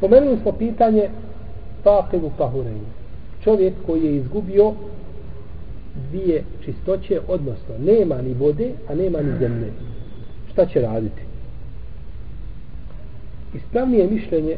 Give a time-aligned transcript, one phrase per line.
[0.00, 1.08] Spomenuli smo pitanje
[1.84, 2.84] faqidu tahurein.
[3.44, 4.72] Čovjek koji je izgubio
[6.10, 9.72] dvije čistoće, odnosno nema ni vode, a nema ni zemlje.
[10.52, 11.22] Šta će raditi?
[13.54, 14.56] Ispravnije mišljenje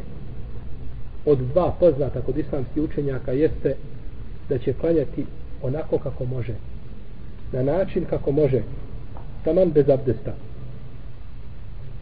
[1.25, 3.75] od dva poznata kod islamskih učenjaka jeste
[4.49, 5.25] da će klanjati
[5.61, 6.53] onako kako može.
[7.51, 8.61] Na način kako može.
[9.43, 10.33] Taman bez abdesta.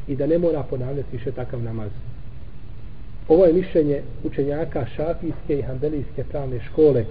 [0.07, 1.91] I da ne mora ponavljati više takav namaz.
[3.27, 7.05] Ovo je mišljenje učenjaka šafijske i handelijske pravne škole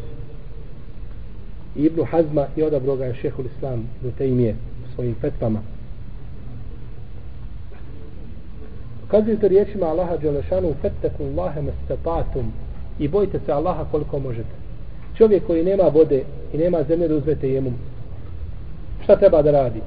[1.77, 4.57] Ibnu Hazma i odabro ga je šehul islam do te imije
[4.95, 5.61] svojim fetvama.
[9.09, 12.53] Kazujete riječima Allaha Đelešanu Fetteku Allahe mestapatum
[12.99, 14.55] i bojte se Allaha koliko možete.
[15.17, 17.73] Čovjek koji nema vode i nema zemlje da uzmete jemu
[19.05, 19.81] šta treba da radi?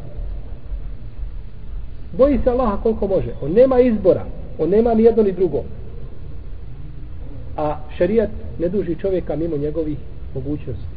[2.18, 3.30] Boji se Allaha koliko može.
[3.42, 4.26] On nema izbora.
[4.60, 5.64] On nema ni jedno ni drugo.
[7.58, 9.98] A šerijat ne duži čovjeka mimo njegovih
[10.36, 10.94] mogućnosti.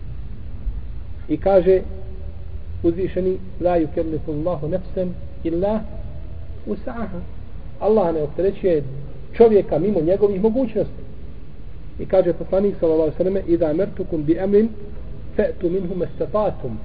[1.28, 1.80] I kaže
[2.82, 5.80] uzvišeni la yukellifu Allahu nafsan illa
[6.66, 7.20] usaha.
[7.80, 8.82] Allah ne opterećuje
[9.36, 11.02] čovjeka mimo njegovih mogućnosti.
[11.98, 14.68] I kaže poslanik sallallahu alejhi ve selleme: "Idza amartukum bi amrin
[15.36, 16.76] fa'tu minhu mastata'tum."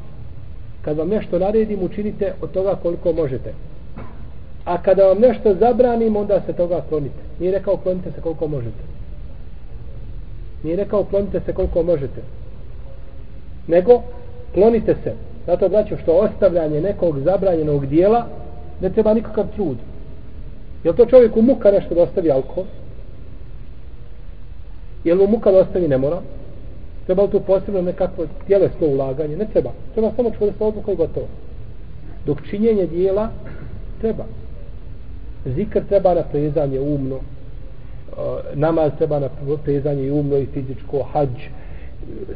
[0.82, 3.54] Kad vam nešto naredim, učinite od toga koliko možete.
[4.66, 7.22] A kada vam nešto zabranim, onda se toga klonite.
[7.40, 8.84] Nije rekao klonite se koliko možete.
[10.64, 12.22] Nije rekao klonite se koliko možete.
[13.68, 14.02] Nego
[14.54, 15.14] klonite se.
[15.46, 18.28] Zato znači što ostavljanje nekog zabranjenog dijela
[18.82, 19.78] ne treba nikakav trud.
[20.84, 22.64] Je to čovjeku muka nešto da ostavi alkohol?
[25.04, 26.22] Je mu muka da ostavi ne mora?
[27.06, 29.38] Treba li tu posebno nekakvo tjelesno ulaganje?
[29.38, 29.72] Ne treba.
[29.94, 31.28] Treba samo čvrsta odluka i gotovo.
[32.26, 33.30] Dok činjenje dijela
[34.02, 34.26] treba.
[35.46, 37.20] Zikr treba na prezanje umno.
[38.54, 39.30] Namaz treba na
[39.64, 41.30] prezanje i umno i fizičko, hađ,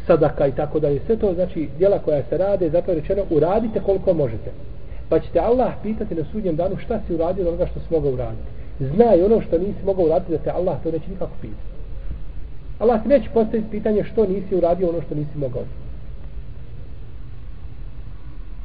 [0.07, 1.01] sadaka i tako dalje.
[1.05, 4.51] Sve to znači djela koja se rade, zato je rečeno uradite koliko možete.
[5.09, 8.47] Pa ćete Allah pitati na sudnjem danu šta si uradio onoga što si mogao uraditi.
[8.79, 11.75] Znaj ono što nisi mogao uraditi da te Allah to neće nikako pitati.
[12.79, 15.63] Allah ti neće postaviti pitanje što nisi uradio ono što nisi mogao.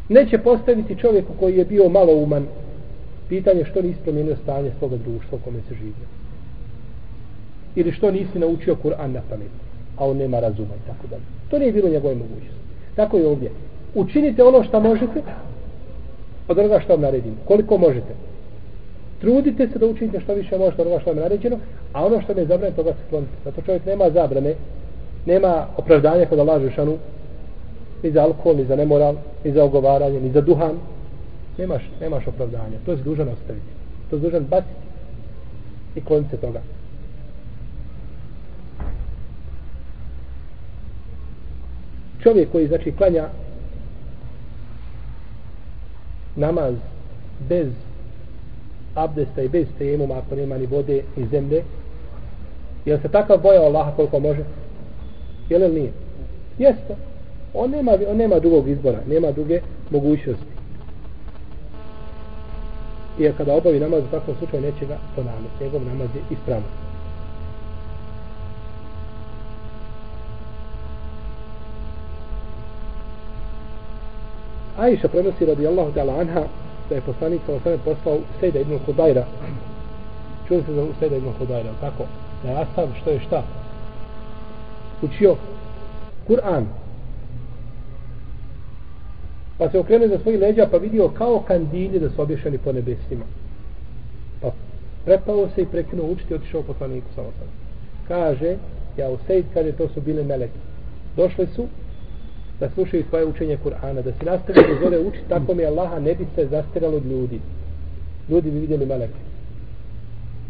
[0.09, 2.47] Neće postaviti čovjeku koji je bio malo uman
[3.29, 6.20] pitanje što nisi promijenio stanje svoga društva u kome se živio.
[7.75, 9.51] Ili što nisi naučio Kur'an na pamet,
[9.97, 11.23] a on nema razuma i tako dalje.
[11.51, 12.61] To nije bilo njegove mogućnosti.
[12.97, 13.51] Tako je ovdje.
[13.95, 15.23] Učinite ono što možete
[16.49, 17.35] od onoga što vam naredim.
[17.45, 18.15] Koliko možete.
[19.21, 21.59] Trudite se da učinite što više možete od onoga što vam naređeno,
[21.93, 23.33] a ono što ne zabrane, toga se klonite.
[23.45, 24.55] Zato čovjek nema zabrane,
[25.27, 26.97] nema opravdanja kod Allah Žešanu,
[28.03, 29.15] ni za alkohol, ni za nemoral,
[29.45, 30.79] ni za ogovaranje, ni za duhan.
[31.59, 32.79] Nemaš, nemaš opravdanja.
[32.85, 33.67] To je dužan ostaviti.
[34.11, 34.87] To je dužan baciti
[35.97, 36.61] i kloniti se toga.
[42.23, 43.29] Čovjek koji znači klanja
[46.37, 46.75] namaz
[47.49, 47.69] bez
[48.95, 51.65] abdesta i bez tejemuma ako nema ni vode ni zemlje
[52.85, 54.45] je se takav bojao Allaha koliko može?
[55.49, 55.93] Je li nije?
[56.59, 56.97] Jeste.
[57.55, 59.61] On nema, on nema drugog izbora nema druge
[59.91, 60.45] mogućnosti.
[63.19, 65.65] I kada obavi namaz u takvom slučaju neće ga ponavljati.
[65.65, 66.67] Njegov namaz je ispravno
[74.81, 76.45] Aisha prenosi radijallahu ta'ala anha
[76.89, 79.25] da je poslanik sa osvrame poslao Sejda ibn Hudajra.
[80.49, 82.05] Čuli se za Sejda ibn Hudajra, tako?
[82.43, 83.43] Da je Asav što je šta?
[85.03, 85.37] Učio
[86.29, 86.65] Kur'an.
[89.59, 93.25] Pa se okrenuo za svoji leđa pa vidio kao kandilje da su obješeni po nebesima.
[94.41, 94.51] Pa
[95.05, 97.53] prepao se i prekinuo učiti i otišao poslaniku sa osvrame.
[98.09, 98.57] Kaže,
[98.97, 100.59] ja u Sejd, kaže, to su bile meleki.
[101.17, 101.67] Došli su
[102.61, 106.15] da slušaju tvoje učenje Kur'ana, da se nastavi da zove uči, tako mi Allaha ne
[106.15, 107.41] bi se zastiralo od ljudi.
[108.29, 109.21] Ljudi bi vidjeli meleke.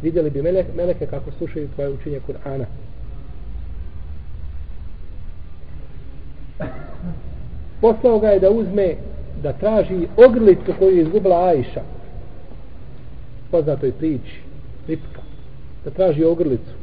[0.03, 2.65] Vidjeli bi meleke, meleke kako slušaju tvoje učenje Kur'ana.
[7.81, 8.95] Poslao ga je da uzme,
[9.43, 11.83] da traži ogrlicu koju je izgubila Ajša.
[13.51, 14.41] Poznatoj priči,
[14.89, 15.23] Ripka.
[15.85, 16.75] Da traži ogrlicu.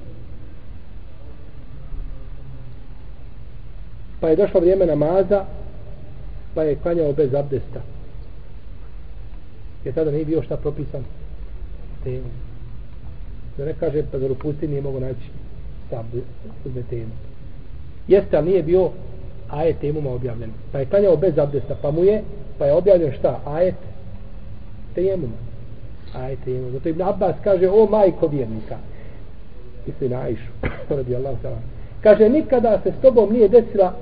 [4.20, 5.46] Pa je došlo vrijeme namaza
[6.56, 7.82] pa je klanjao bez abdesta.
[9.86, 11.04] Jer tada nije bio šta propisan
[12.04, 12.30] temu.
[13.58, 15.30] Da ne kaže pa zar u pustini nije mogo naći
[15.90, 17.12] sabde temu.
[18.08, 18.90] Jeste ali nije bio
[19.50, 20.52] ajet temuma objavljen.
[20.72, 22.24] Pa je klanjao bez abdesta pa mu je
[22.58, 23.42] pa je objavljen šta?
[23.46, 23.76] Ajet
[24.96, 25.38] temuma.
[26.16, 26.72] Ajet temuma.
[26.72, 28.78] Zato Ibn Abbas kaže o majko vjernika
[29.88, 30.52] misli na Aishu,
[30.90, 31.38] radi Allah
[32.02, 33.94] Kaže, nikada se s tobom nije desila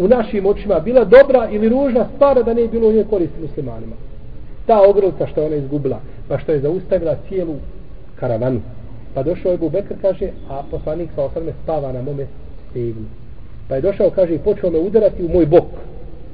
[0.00, 3.32] u našim očima bila dobra ili ružna stvar da ne je bilo u njoj korist
[3.42, 3.96] muslimanima.
[4.66, 7.54] Ta ogrlica što je ona izgubila, pa što je zaustavila cijelu
[8.20, 8.60] karavanu.
[9.14, 12.26] Pa došao je Bubekr, kaže, a poslanik sa osrme spava na mome
[12.70, 13.06] stegnu.
[13.68, 15.64] Pa je došao, kaže, i počeo me udarati u moj bok.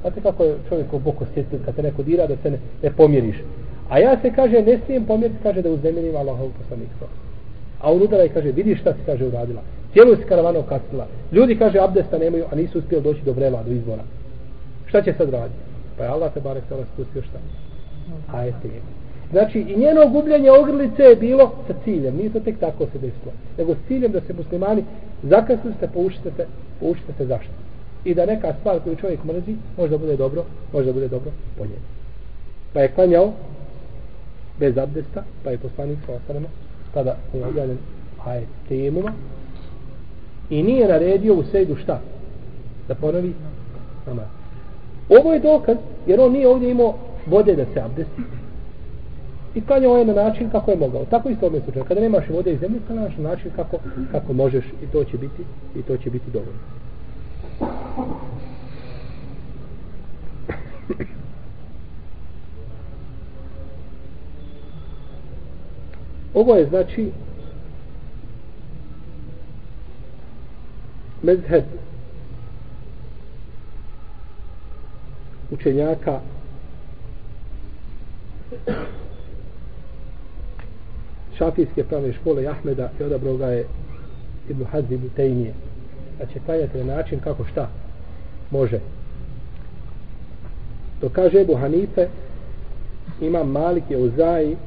[0.01, 2.91] Znate kako je čovjek u bok osjetljiv kad te neko dira da se ne, ne
[2.91, 3.35] pomjeriš.
[3.89, 7.05] A ja se, kaže, ne smijem pomjeriti, kaže, da uzemenim Allahov poslanik sa
[7.81, 9.61] A on udara i kaže, vidi šta si, kaže, uradila.
[9.97, 11.07] Cijelu se karavana okasnila.
[11.31, 14.03] Ljudi, kaže, abdesta nemaju, a nisu uspjeli doći do vrela, do izbora.
[14.85, 15.59] Šta će sad raditi?
[15.97, 17.39] Pa je Allah te barek sada spustio šta?
[18.33, 18.81] Ajete je.
[19.31, 22.15] Znači, i njeno gubljenje ogrlice je bilo sa ciljem.
[22.15, 23.33] Nije to tek tako se desilo.
[23.57, 24.83] Nego s ciljem da se muslimani
[25.23, 26.45] zakasnu se, poučite se,
[26.79, 27.53] poučite se zašto.
[28.05, 31.87] I da neka stvar koju čovjek mrzi, možda bude dobro, možda bude dobro po njemu.
[32.73, 33.31] Pa je klanjao
[34.59, 36.47] bez abdesta, pa je poslanik sa ostanama,
[36.93, 37.77] tada je objavljen
[38.25, 39.13] ajet temuma,
[40.49, 41.99] i nije naredio u sejdu šta?
[42.87, 43.33] Da ponovi
[44.07, 44.25] namaz.
[45.09, 45.77] Ovo je dokaz,
[46.07, 46.95] jer on nije ovdje imao
[47.25, 48.21] vode da se abdesti.
[49.55, 51.05] I klanjao je na način kako je mogao.
[51.05, 51.83] Tako isto ovdje slučaj.
[51.83, 53.77] Kada nemaš vode iz zemlje, klanjaš na način kako,
[54.11, 55.43] kako možeš i to će biti
[55.75, 56.59] i to će biti dovoljno.
[66.33, 67.11] Ovo je znači
[71.23, 71.63] mezheb
[75.51, 76.19] učenjaka.
[81.37, 83.65] Šafijske pravne škole Ahmeda i odabro ga je
[84.49, 85.53] Ibn Hazim Ibn Tejnije
[86.17, 87.69] Znači, će na način kako šta
[88.51, 88.79] može.
[91.01, 92.07] To kaže Ebu Hanife
[93.21, 94.57] imam Malik je u Zaji.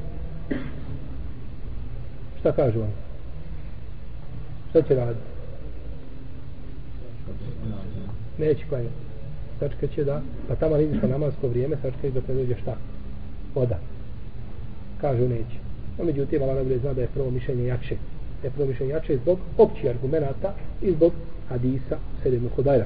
[2.39, 2.91] Šta kažu oni?
[4.69, 5.30] šta će raditi?
[8.37, 8.95] Neće klanjati.
[9.59, 12.75] Sačka će da pa tamo vidiš na namasko vrijeme sačka će dok ne dođe šta?
[13.55, 13.79] Voda.
[15.01, 15.57] Kažu neće.
[15.97, 17.95] No međutim Allah najbolje zna da je prvo mišljenje jače
[18.41, 21.13] da je prvo mišljenje jače zbog općih argumenta i zbog
[21.49, 22.85] hadisa Sedemu Hodajra